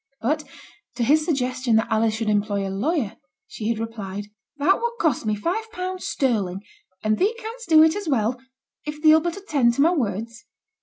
But 0.19 0.43
to 0.95 1.03
his 1.03 1.23
suggestion 1.23 1.75
that 1.75 1.91
Alice 1.91 2.15
should 2.15 2.27
employ 2.27 2.67
a 2.67 2.73
lawyer, 2.73 3.17
she 3.45 3.69
had 3.69 3.77
replied 3.77 4.29
'That 4.57 4.81
would 4.81 4.93
cost 4.99 5.27
me 5.27 5.35
five 5.35 5.71
pounds 5.71 6.07
sterling; 6.07 6.63
and 7.03 7.19
thee 7.19 7.35
canst 7.37 7.69
do 7.69 7.83
it 7.83 7.95
as 7.95 8.09
well, 8.09 8.41
if 8.83 8.99
thee'll 9.03 9.21
but 9.21 9.37
attend 9.37 9.75
to 9.75 9.81
my 9.81 9.91
words.' 9.93 10.43